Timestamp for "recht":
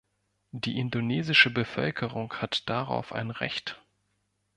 3.29-3.79